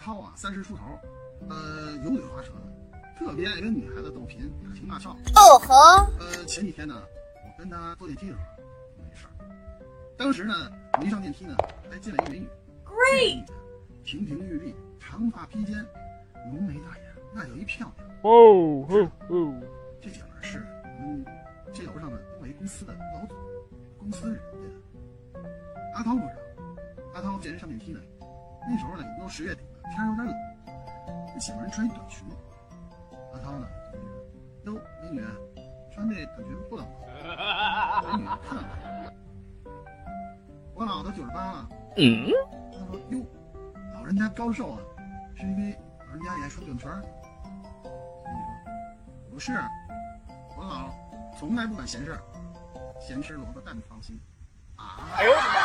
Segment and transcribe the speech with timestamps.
[0.00, 0.98] 阿涛啊，三十出头，
[1.50, 5.10] 呃，油嘴滑舌的，特别爱跟女孩子斗贫，打情骂俏。
[5.10, 5.74] 哦吼，
[6.18, 7.02] 呃，前几天呢，
[7.44, 8.64] 我跟他坐电梯的时候，
[8.96, 9.30] 没事儿。
[10.16, 10.54] 当时呢，
[10.98, 11.54] 我一上电梯呢，
[11.90, 12.48] 还进来一美女。
[12.82, 13.44] Great
[14.02, 15.84] 亭亭玉立，长发披肩，
[16.50, 17.04] 浓眉大眼，
[17.34, 18.08] 那叫一漂亮。
[18.22, 19.54] 哦哦哦，
[20.00, 20.64] 这姐们儿是
[20.98, 21.22] 我们
[21.74, 23.36] 这楼上的另外一公司的老总，
[23.98, 24.40] 公司人
[25.34, 25.50] 家的。
[25.94, 28.00] 阿涛不知道，阿涛见人上电梯呢，
[28.68, 30.34] 那时候呢已经都十月底了，天有点冷，
[31.34, 32.26] 那媳妇人穿一短裙，
[33.32, 33.66] 阿涛呢，
[34.64, 35.24] 哟，美女，
[35.92, 36.92] 穿这短裙不冷吗？
[38.02, 39.14] 美女看了看，
[40.74, 41.68] 我老都九十八了。
[41.96, 42.30] 嗯，
[42.72, 43.24] 他说：“哟，
[43.94, 44.78] 老人家高寿啊，
[45.36, 47.02] 是因为老人家也爱穿短裙儿？”
[48.24, 48.38] 美女
[49.28, 49.52] 说：“不是，
[50.56, 50.88] 我老
[51.36, 52.20] 从来不管闲事儿，
[53.00, 54.18] 闲吃萝卜淡操心。”
[54.76, 54.96] 啊！
[55.16, 55.59] 哎呦我的妈！